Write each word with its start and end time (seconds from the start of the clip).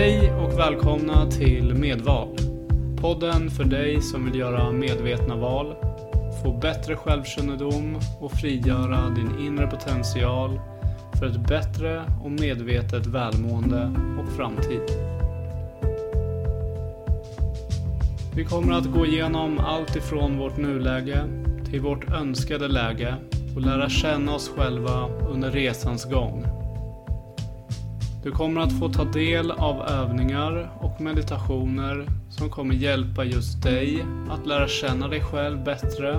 Hej 0.00 0.32
och 0.32 0.58
välkomna 0.58 1.30
till 1.30 1.74
Medval. 1.74 2.28
Podden 3.00 3.50
för 3.50 3.64
dig 3.64 4.02
som 4.02 4.24
vill 4.24 4.38
göra 4.40 4.72
medvetna 4.72 5.36
val, 5.36 5.74
få 6.42 6.52
bättre 6.52 6.96
självkännedom 6.96 8.00
och 8.20 8.32
frigöra 8.32 9.10
din 9.10 9.46
inre 9.46 9.66
potential 9.66 10.60
för 11.18 11.26
ett 11.26 11.48
bättre 11.48 12.04
och 12.24 12.30
medvetet 12.30 13.06
välmående 13.06 13.92
och 14.20 14.36
framtid. 14.36 14.82
Vi 18.36 18.44
kommer 18.44 18.72
att 18.72 18.92
gå 18.92 19.06
igenom 19.06 19.58
allt 19.58 19.96
ifrån 19.96 20.38
vårt 20.38 20.56
nuläge 20.56 21.24
till 21.70 21.80
vårt 21.80 22.10
önskade 22.10 22.68
läge 22.68 23.14
och 23.56 23.62
lära 23.62 23.88
känna 23.88 24.34
oss 24.34 24.50
själva 24.56 25.08
under 25.08 25.50
resans 25.50 26.04
gång. 26.04 26.49
Du 28.22 28.30
kommer 28.30 28.60
att 28.60 28.78
få 28.78 28.88
ta 28.88 29.04
del 29.04 29.50
av 29.50 29.82
övningar 29.82 30.70
och 30.80 31.00
meditationer 31.00 32.06
som 32.30 32.50
kommer 32.50 32.74
hjälpa 32.74 33.24
just 33.24 33.62
dig 33.62 34.04
att 34.30 34.46
lära 34.46 34.68
känna 34.68 35.08
dig 35.08 35.20
själv 35.20 35.64
bättre 35.64 36.16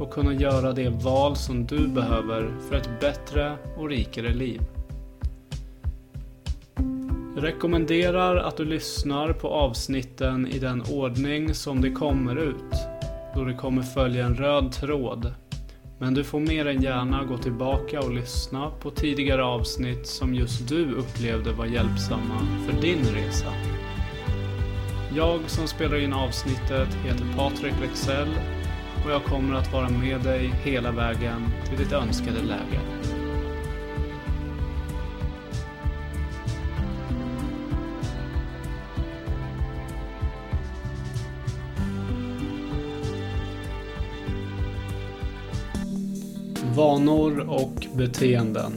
och 0.00 0.12
kunna 0.12 0.32
göra 0.32 0.72
det 0.72 0.88
val 0.88 1.36
som 1.36 1.66
du 1.66 1.88
behöver 1.88 2.50
för 2.68 2.76
ett 2.76 3.00
bättre 3.00 3.56
och 3.76 3.88
rikare 3.88 4.34
liv. 4.34 4.60
Jag 7.34 7.44
rekommenderar 7.44 8.36
att 8.36 8.56
du 8.56 8.64
lyssnar 8.64 9.32
på 9.32 9.48
avsnitten 9.48 10.46
i 10.46 10.58
den 10.58 10.82
ordning 10.92 11.54
som 11.54 11.80
de 11.80 11.94
kommer 11.94 12.36
ut, 12.36 12.74
då 13.34 13.44
det 13.44 13.54
kommer 13.54 13.82
följa 13.82 14.26
en 14.26 14.34
röd 14.34 14.72
tråd 14.72 15.34
men 15.98 16.14
du 16.14 16.24
får 16.24 16.40
mer 16.40 16.66
än 16.66 16.82
gärna 16.82 17.24
gå 17.24 17.38
tillbaka 17.38 18.00
och 18.00 18.14
lyssna 18.14 18.70
på 18.70 18.90
tidigare 18.90 19.44
avsnitt 19.44 20.06
som 20.06 20.34
just 20.34 20.68
du 20.68 20.94
upplevde 20.94 21.52
var 21.52 21.66
hjälpsamma 21.66 22.38
för 22.66 22.80
din 22.80 23.04
resa. 23.04 23.52
Jag 25.16 25.40
som 25.50 25.66
spelar 25.66 25.96
in 25.96 26.12
avsnittet 26.12 26.94
heter 26.94 27.34
Patrik 27.36 27.74
Lexell 27.80 28.34
och 29.04 29.10
jag 29.10 29.24
kommer 29.24 29.54
att 29.54 29.72
vara 29.72 29.88
med 29.88 30.20
dig 30.20 30.52
hela 30.62 30.92
vägen 30.92 31.48
till 31.68 31.78
ditt 31.78 31.92
önskade 31.92 32.42
läge. 32.42 32.80
Vanor 46.76 47.40
och 47.48 47.86
beteenden. 47.96 48.72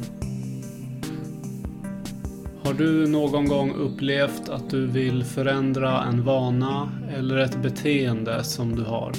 Har 2.63 2.73
du 2.73 3.07
någon 3.07 3.47
gång 3.47 3.71
upplevt 3.71 4.49
att 4.49 4.69
du 4.69 4.87
vill 4.87 5.23
förändra 5.23 6.03
en 6.03 6.23
vana 6.23 6.91
eller 7.17 7.37
ett 7.37 7.61
beteende 7.61 8.43
som 8.43 8.75
du 8.75 8.83
har? 8.83 9.11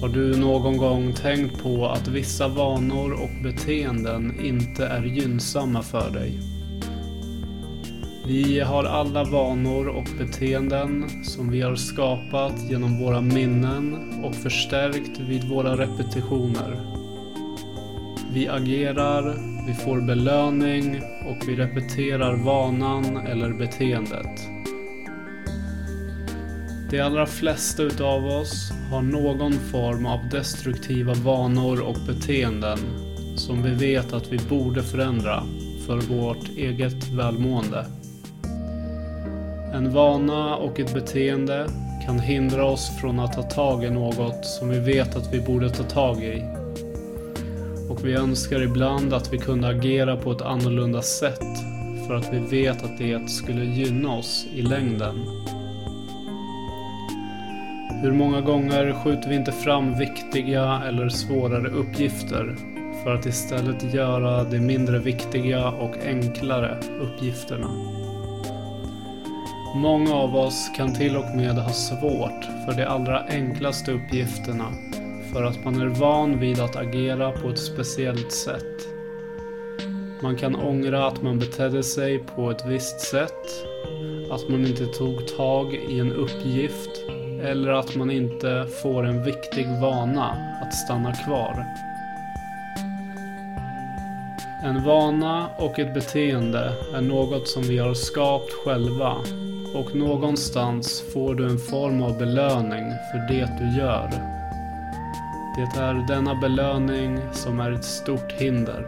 Har 0.00 0.08
du 0.08 0.36
någon 0.36 0.76
gång 0.76 1.12
tänkt 1.12 1.62
på 1.62 1.86
att 1.86 2.08
vissa 2.08 2.48
vanor 2.48 3.12
och 3.12 3.42
beteenden 3.42 4.40
inte 4.44 4.86
är 4.86 5.02
gynnsamma 5.02 5.82
för 5.82 6.10
dig? 6.10 6.40
Vi 8.26 8.60
har 8.60 8.84
alla 8.84 9.24
vanor 9.24 9.88
och 9.88 10.08
beteenden 10.18 11.24
som 11.24 11.50
vi 11.50 11.60
har 11.60 11.76
skapat 11.76 12.70
genom 12.70 12.98
våra 12.98 13.20
minnen 13.20 14.12
och 14.24 14.34
förstärkt 14.34 15.20
vid 15.28 15.48
våra 15.48 15.76
repetitioner. 15.76 17.03
Vi 18.34 18.48
agerar, 18.48 19.36
vi 19.66 19.74
får 19.74 20.00
belöning 20.00 21.02
och 21.26 21.48
vi 21.48 21.56
repeterar 21.56 22.34
vanan 22.36 23.16
eller 23.16 23.52
beteendet. 23.52 24.40
De 26.90 27.00
allra 27.00 27.26
flesta 27.26 27.82
utav 27.82 28.26
oss 28.26 28.72
har 28.90 29.02
någon 29.02 29.52
form 29.52 30.06
av 30.06 30.28
destruktiva 30.30 31.14
vanor 31.14 31.80
och 31.80 31.96
beteenden 32.06 32.78
som 33.36 33.62
vi 33.62 33.70
vet 33.70 34.12
att 34.12 34.32
vi 34.32 34.38
borde 34.38 34.82
förändra 34.82 35.42
för 35.86 35.96
vårt 35.96 36.48
eget 36.56 37.08
välmående. 37.08 37.86
En 39.74 39.92
vana 39.92 40.56
och 40.56 40.80
ett 40.80 40.94
beteende 40.94 41.66
kan 42.06 42.18
hindra 42.18 42.64
oss 42.64 42.90
från 43.00 43.20
att 43.20 43.32
ta 43.32 43.42
tag 43.42 43.84
i 43.84 43.90
något 43.90 44.44
som 44.44 44.68
vi 44.68 44.78
vet 44.78 45.16
att 45.16 45.34
vi 45.34 45.40
borde 45.40 45.70
ta 45.70 45.82
tag 45.82 46.24
i 46.24 46.63
och 47.94 48.04
vi 48.04 48.14
önskar 48.14 48.62
ibland 48.62 49.14
att 49.14 49.32
vi 49.32 49.38
kunde 49.38 49.68
agera 49.68 50.16
på 50.16 50.32
ett 50.32 50.42
annorlunda 50.42 51.02
sätt 51.02 51.58
för 52.06 52.14
att 52.14 52.32
vi 52.32 52.38
vet 52.38 52.84
att 52.84 52.98
det 52.98 53.30
skulle 53.30 53.64
gynna 53.64 54.12
oss 54.12 54.46
i 54.54 54.62
längden. 54.62 55.14
Hur 58.02 58.12
många 58.12 58.40
gånger 58.40 58.92
skjuter 58.92 59.28
vi 59.28 59.34
inte 59.34 59.52
fram 59.52 59.98
viktiga 59.98 60.82
eller 60.86 61.08
svårare 61.08 61.68
uppgifter 61.68 62.56
för 63.02 63.14
att 63.14 63.26
istället 63.26 63.94
göra 63.94 64.44
de 64.44 64.60
mindre 64.60 64.98
viktiga 64.98 65.68
och 65.68 65.96
enklare 66.06 66.78
uppgifterna? 67.00 67.68
Många 69.74 70.14
av 70.14 70.36
oss 70.36 70.70
kan 70.76 70.94
till 70.94 71.16
och 71.16 71.36
med 71.36 71.58
ha 71.58 71.72
svårt 71.72 72.44
för 72.44 72.76
de 72.76 72.84
allra 72.84 73.20
enklaste 73.28 73.92
uppgifterna 73.92 74.66
för 75.34 75.44
att 75.44 75.64
man 75.64 75.80
är 75.80 75.86
van 75.86 76.40
vid 76.40 76.60
att 76.60 76.76
agera 76.76 77.32
på 77.32 77.48
ett 77.48 77.58
speciellt 77.58 78.32
sätt. 78.32 78.88
Man 80.22 80.36
kan 80.36 80.56
ångra 80.56 81.06
att 81.06 81.22
man 81.22 81.38
betedde 81.38 81.82
sig 81.82 82.18
på 82.18 82.50
ett 82.50 82.66
visst 82.66 83.00
sätt, 83.00 83.66
att 84.30 84.48
man 84.48 84.66
inte 84.66 84.86
tog 84.86 85.36
tag 85.36 85.74
i 85.74 86.00
en 86.00 86.12
uppgift 86.12 86.90
eller 87.42 87.70
att 87.70 87.96
man 87.96 88.10
inte 88.10 88.66
får 88.82 89.06
en 89.06 89.24
viktig 89.24 89.66
vana 89.82 90.36
att 90.62 90.74
stanna 90.74 91.14
kvar. 91.14 91.64
En 94.64 94.84
vana 94.84 95.48
och 95.58 95.78
ett 95.78 95.94
beteende 95.94 96.72
är 96.94 97.00
något 97.00 97.48
som 97.48 97.62
vi 97.62 97.78
har 97.78 97.94
skapat 97.94 98.50
själva 98.64 99.16
och 99.74 99.94
någonstans 99.94 101.02
får 101.12 101.34
du 101.34 101.44
en 101.44 101.58
form 101.58 102.02
av 102.02 102.18
belöning 102.18 102.92
för 103.12 103.28
det 103.28 103.48
du 103.58 103.78
gör. 103.78 104.33
Det 105.56 105.78
är 105.80 106.06
denna 106.08 106.34
belöning 106.34 107.20
som 107.32 107.60
är 107.60 107.70
ett 107.70 107.84
stort 107.84 108.32
hinder. 108.32 108.86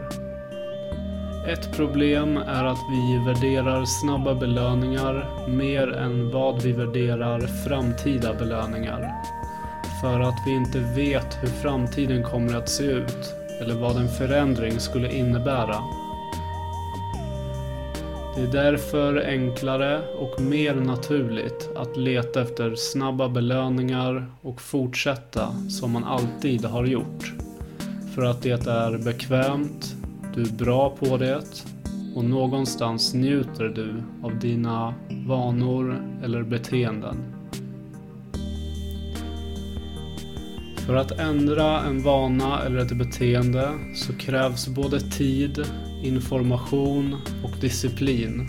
Ett 1.47 1.71
problem 1.71 2.37
är 2.37 2.63
att 2.65 2.79
vi 2.91 3.25
värderar 3.25 3.85
snabba 3.85 4.35
belöningar 4.35 5.47
mer 5.47 5.93
än 5.93 6.31
vad 6.31 6.61
vi 6.61 6.71
värderar 6.71 7.39
framtida 7.39 8.33
belöningar. 8.33 9.11
För 10.01 10.19
att 10.19 10.35
vi 10.45 10.51
inte 10.51 10.79
vet 10.79 11.37
hur 11.41 11.47
framtiden 11.47 12.23
kommer 12.23 12.55
att 12.55 12.69
se 12.69 12.83
ut 12.83 13.35
eller 13.61 13.75
vad 13.75 13.97
en 13.97 14.09
förändring 14.09 14.79
skulle 14.79 15.13
innebära. 15.13 16.06
Det 18.37 18.43
är 18.43 18.63
därför 18.63 19.25
enklare 19.25 20.01
och 20.07 20.41
mer 20.41 20.75
naturligt 20.75 21.69
att 21.75 21.97
leta 21.97 22.41
efter 22.41 22.75
snabba 22.75 23.29
belöningar 23.29 24.25
och 24.41 24.61
fortsätta 24.61 25.47
som 25.69 25.91
man 25.91 26.03
alltid 26.03 26.65
har 26.65 26.85
gjort. 26.85 27.33
För 28.15 28.21
att 28.21 28.41
det 28.41 28.67
är 28.67 28.97
bekvämt, 28.97 29.95
du 30.35 30.41
är 30.41 30.53
bra 30.57 30.89
på 30.89 31.17
det 31.17 31.41
och 32.15 32.23
någonstans 32.23 33.13
njuter 33.13 33.65
du 33.65 33.93
av 34.23 34.39
dina 34.39 34.93
vanor 35.27 36.01
eller 36.23 36.43
beteenden. 36.43 37.17
För 40.85 40.95
att 40.95 41.11
ändra 41.11 41.81
en 41.81 42.03
vana 42.03 42.63
eller 42.65 42.77
ett 42.77 42.97
beteende 42.97 43.71
så 43.95 44.13
krävs 44.13 44.67
både 44.67 44.99
tid 44.99 45.65
information 46.03 47.15
och 47.43 47.51
disciplin. 47.61 48.47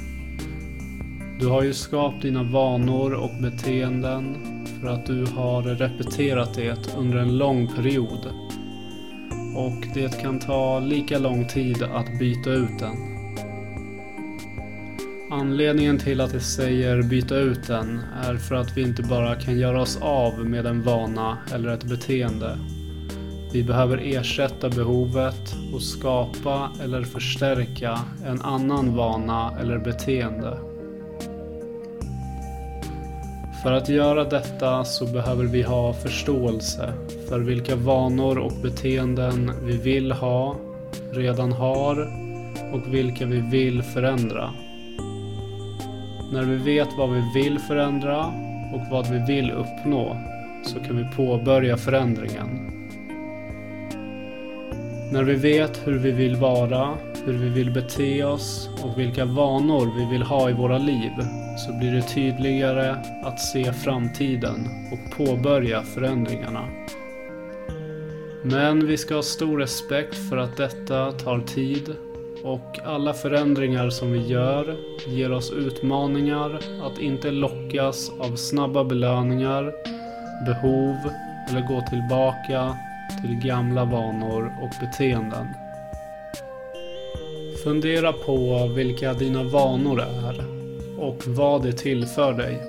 Du 1.40 1.46
har 1.46 1.62
ju 1.62 1.72
skapat 1.74 2.22
dina 2.22 2.42
vanor 2.42 3.14
och 3.14 3.42
beteenden 3.42 4.36
för 4.80 4.88
att 4.88 5.06
du 5.06 5.24
har 5.24 5.62
repeterat 5.62 6.54
det 6.54 6.94
under 6.96 7.18
en 7.18 7.38
lång 7.38 7.66
period. 7.66 8.26
Och 9.56 9.86
det 9.94 10.20
kan 10.20 10.40
ta 10.40 10.80
lika 10.80 11.18
lång 11.18 11.48
tid 11.48 11.82
att 11.82 12.18
byta 12.18 12.50
ut 12.50 12.78
den. 12.78 12.96
Anledningen 15.30 15.98
till 15.98 16.20
att 16.20 16.32
jag 16.32 16.42
säger 16.42 17.02
byta 17.02 17.36
ut 17.36 17.66
den 17.66 18.00
är 18.24 18.36
för 18.36 18.54
att 18.54 18.76
vi 18.76 18.82
inte 18.82 19.02
bara 19.02 19.34
kan 19.34 19.58
göra 19.58 19.82
oss 19.82 19.98
av 20.00 20.46
med 20.46 20.66
en 20.66 20.82
vana 20.82 21.38
eller 21.54 21.68
ett 21.68 21.84
beteende 21.84 22.58
vi 23.52 23.64
behöver 23.64 23.98
ersätta 24.04 24.68
behovet 24.68 25.56
och 25.74 25.82
skapa 25.82 26.70
eller 26.82 27.02
förstärka 27.02 27.98
en 28.26 28.42
annan 28.42 28.96
vana 28.96 29.54
eller 29.60 29.78
beteende. 29.78 30.58
För 33.62 33.72
att 33.72 33.88
göra 33.88 34.24
detta 34.24 34.84
så 34.84 35.06
behöver 35.06 35.44
vi 35.44 35.62
ha 35.62 35.92
förståelse 35.92 36.92
för 37.28 37.40
vilka 37.40 37.76
vanor 37.76 38.38
och 38.38 38.52
beteenden 38.62 39.52
vi 39.62 39.76
vill 39.76 40.12
ha, 40.12 40.56
redan 41.12 41.52
har 41.52 42.00
och 42.72 42.94
vilka 42.94 43.26
vi 43.26 43.40
vill 43.40 43.82
förändra. 43.82 44.50
När 46.32 46.42
vi 46.42 46.56
vet 46.56 46.88
vad 46.98 47.10
vi 47.10 47.22
vill 47.34 47.58
förändra 47.58 48.26
och 48.74 48.80
vad 48.90 49.10
vi 49.10 49.34
vill 49.34 49.50
uppnå 49.50 50.16
så 50.64 50.80
kan 50.80 50.96
vi 50.96 51.16
påbörja 51.16 51.76
förändringen. 51.76 52.67
När 55.12 55.22
vi 55.22 55.34
vet 55.34 55.86
hur 55.86 55.98
vi 55.98 56.10
vill 56.10 56.36
vara, 56.36 56.98
hur 57.24 57.32
vi 57.32 57.48
vill 57.48 57.70
bete 57.70 58.24
oss 58.24 58.70
och 58.82 58.98
vilka 58.98 59.24
vanor 59.24 59.92
vi 59.98 60.12
vill 60.12 60.22
ha 60.22 60.50
i 60.50 60.52
våra 60.52 60.78
liv 60.78 61.12
så 61.56 61.72
blir 61.72 61.92
det 61.92 62.02
tydligare 62.02 62.96
att 63.24 63.40
se 63.40 63.72
framtiden 63.72 64.68
och 64.92 65.16
påbörja 65.16 65.82
förändringarna. 65.82 66.64
Men 68.42 68.86
vi 68.86 68.96
ska 68.96 69.14
ha 69.14 69.22
stor 69.22 69.58
respekt 69.58 70.28
för 70.28 70.36
att 70.36 70.56
detta 70.56 71.12
tar 71.12 71.40
tid 71.40 71.94
och 72.44 72.78
alla 72.84 73.14
förändringar 73.14 73.90
som 73.90 74.12
vi 74.12 74.26
gör 74.26 74.76
ger 75.06 75.32
oss 75.32 75.52
utmaningar 75.52 76.60
att 76.82 76.98
inte 76.98 77.30
lockas 77.30 78.10
av 78.18 78.36
snabba 78.36 78.84
belöningar, 78.84 79.72
behov 80.46 80.96
eller 81.50 81.68
gå 81.68 81.80
tillbaka 81.90 82.76
till 83.20 83.48
gamla 83.48 83.84
vanor 83.84 84.52
och 84.62 84.70
beteenden. 84.80 85.46
Fundera 87.64 88.12
på 88.12 88.66
vilka 88.76 89.14
dina 89.14 89.42
vanor 89.42 90.00
är 90.00 90.44
och 90.98 91.22
vad 91.26 91.62
det 91.62 91.72
tillför 91.72 92.32
dig. 92.32 92.62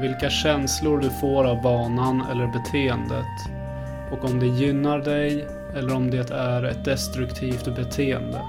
Vilka 0.00 0.30
känslor 0.30 0.98
du 0.98 1.10
får 1.10 1.44
av 1.44 1.62
vanan 1.62 2.24
eller 2.30 2.46
beteendet 2.46 3.56
och 4.12 4.24
om 4.24 4.40
det 4.40 4.46
gynnar 4.46 4.98
dig 4.98 5.46
eller 5.76 5.94
om 5.94 6.10
det 6.10 6.30
är 6.30 6.62
ett 6.62 6.84
destruktivt 6.84 7.64
beteende. 7.76 8.40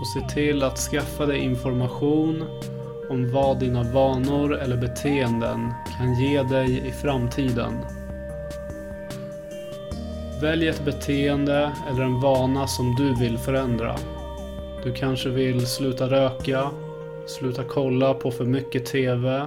Och 0.00 0.06
se 0.06 0.34
till 0.34 0.62
att 0.62 0.78
skaffa 0.78 1.26
dig 1.26 1.38
information 1.38 2.44
om 3.10 3.32
vad 3.32 3.60
dina 3.60 3.82
vanor 3.82 4.58
eller 4.58 4.76
beteenden 4.76 5.72
kan 5.98 6.20
ge 6.20 6.42
dig 6.42 6.88
i 6.88 6.92
framtiden. 6.92 7.84
Välj 10.40 10.68
ett 10.68 10.84
beteende 10.84 11.72
eller 11.90 12.02
en 12.02 12.20
vana 12.20 12.66
som 12.66 12.94
du 12.94 13.14
vill 13.14 13.38
förändra. 13.38 13.96
Du 14.84 14.92
kanske 14.92 15.28
vill 15.28 15.66
sluta 15.66 16.10
röka, 16.10 16.70
sluta 17.26 17.64
kolla 17.64 18.14
på 18.14 18.30
för 18.30 18.44
mycket 18.44 18.86
TV, 18.86 19.46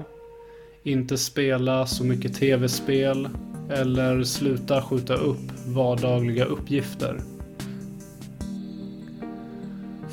inte 0.84 1.18
spela 1.18 1.86
så 1.86 2.04
mycket 2.04 2.34
TV-spel 2.34 3.30
eller 3.72 4.24
sluta 4.24 4.81
skjuta 4.81 5.13
upp 5.13 5.68
vardagliga 5.68 6.45
uppgifter. 6.45 7.19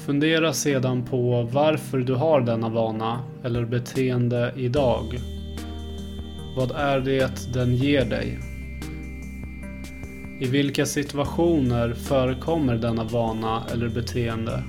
Fundera 0.06 0.52
sedan 0.52 1.04
på 1.04 1.48
varför 1.52 1.98
du 1.98 2.14
har 2.14 2.40
denna 2.40 2.68
vana 2.68 3.20
eller 3.44 3.64
beteende 3.64 4.52
idag. 4.56 5.18
Vad 6.56 6.70
är 6.70 7.00
det 7.00 7.52
den 7.54 7.76
ger 7.76 8.04
dig? 8.04 8.49
I 10.42 10.46
vilka 10.46 10.86
situationer 10.86 11.94
förekommer 11.94 12.76
denna 12.76 13.04
vana 13.04 13.66
eller 13.72 13.88
beteende? 13.88 14.62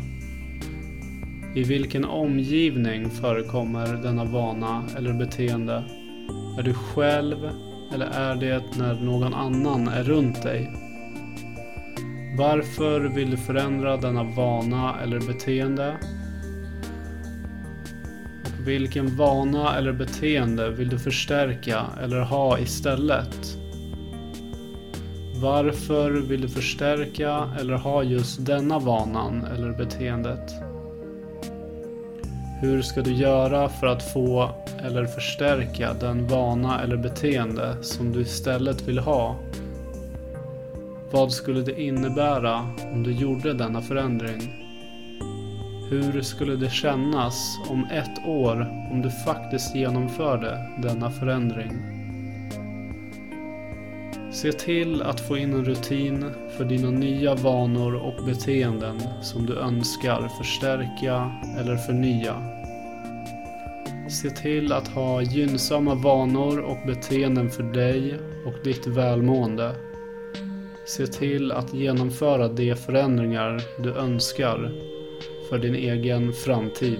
I 1.56 1.64
vilken 1.64 2.06
omgivning 2.06 3.10
förekommer 3.10 3.88
denna 4.04 4.26
vana 4.26 4.84
eller 4.98 5.14
beteende? 5.14 5.84
Är 6.60 6.64
du 6.64 6.74
själv 6.74 7.38
eller 7.94 8.06
är 8.06 8.36
det 8.36 8.64
när 8.78 8.94
någon 8.94 9.34
annan 9.34 9.88
är 9.88 10.04
runt 10.04 10.44
dig? 10.44 10.72
Varför 12.38 13.02
vill 13.02 13.32
du 13.32 13.38
förändra 13.38 13.98
denna 13.98 14.24
vana 14.24 15.00
eller 15.04 15.20
beteende? 15.20 15.98
Och 18.44 18.68
vilken 18.68 19.18
vana 19.18 19.78
eller 19.78 19.94
beteende 19.94 20.72
vill 20.72 20.90
du 20.90 21.00
förstärka 21.00 21.86
eller 22.04 22.20
ha 22.20 22.60
istället? 22.60 23.61
Varför 25.42 26.12
vill 26.12 26.42
du 26.42 26.50
förstärka 26.50 27.50
eller 27.60 27.74
ha 27.74 28.04
just 28.04 28.46
denna 28.46 28.80
vanan 28.80 29.46
eller 29.56 29.72
beteendet? 29.72 30.56
Hur 32.62 32.82
ska 32.82 33.02
du 33.02 33.14
göra 33.14 33.70
för 33.70 33.88
att 33.88 34.14
få 34.14 34.50
eller 34.86 35.06
förstärka 35.06 35.94
den 35.94 36.28
vana 36.28 36.82
eller 36.82 36.98
beteende 36.98 37.84
som 37.84 38.12
du 38.12 38.22
istället 38.22 38.88
vill 38.88 39.00
ha? 39.00 39.36
Vad 41.12 41.32
skulle 41.32 41.62
det 41.62 41.82
innebära 41.82 42.70
om 42.94 43.04
du 43.04 43.12
gjorde 43.12 43.54
denna 43.54 43.82
förändring? 43.82 44.42
Hur 45.90 46.22
skulle 46.22 46.56
det 46.56 46.72
kännas 46.72 47.60
om 47.70 47.86
ett 47.92 48.28
år 48.28 48.88
om 48.92 49.02
du 49.02 49.10
faktiskt 49.10 49.76
genomförde 49.76 50.58
denna 50.82 51.12
förändring? 51.12 52.01
Se 54.34 54.52
till 54.52 55.02
att 55.02 55.20
få 55.20 55.38
in 55.38 55.54
en 55.54 55.66
rutin 55.66 56.26
för 56.58 56.66
dina 56.66 56.90
nya 56.90 57.36
vanor 57.36 57.96
och 57.96 58.26
beteenden 58.26 59.00
som 59.22 59.46
du 59.46 59.58
önskar 59.58 60.28
förstärka 60.38 61.32
eller 61.60 61.78
förnya. 61.78 62.36
Se 64.10 64.30
till 64.30 64.74
att 64.74 64.88
ha 64.88 65.22
gynnsamma 65.22 65.96
vanor 65.96 66.60
och 66.60 66.78
beteenden 66.88 67.50
för 67.50 67.64
dig 67.64 68.20
och 68.46 68.54
ditt 68.64 68.88
välmående. 68.88 69.76
Se 70.86 71.08
till 71.08 71.52
att 71.52 71.74
genomföra 71.74 72.48
de 72.48 72.76
förändringar 72.76 73.62
du 73.84 73.94
önskar 73.94 74.72
för 75.50 75.58
din 75.60 75.76
egen 75.76 76.34
framtid. 76.34 77.00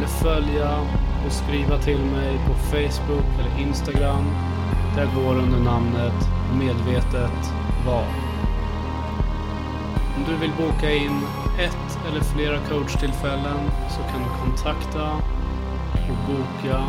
eller 0.00 0.08
följa 0.08 0.80
och 1.26 1.32
skriva 1.32 1.78
till 1.78 2.00
mig 2.00 2.38
på 2.46 2.54
Facebook 2.54 3.26
eller 3.38 3.58
Instagram 3.68 4.24
där 4.94 5.04
jag 5.04 5.14
går 5.14 5.38
under 5.38 5.58
namnet 5.58 6.28
Medvetet 6.58 7.52
Val. 7.86 8.04
Om 10.16 10.24
du 10.28 10.36
vill 10.36 10.52
boka 10.58 10.90
in 10.90 11.20
ett 11.58 11.98
eller 12.08 12.20
flera 12.20 12.58
coachtillfällen 12.58 13.70
så 13.90 14.02
kan 14.02 14.22
du 14.22 14.28
kontakta 14.40 15.12
och 15.92 16.16
boka 16.26 16.84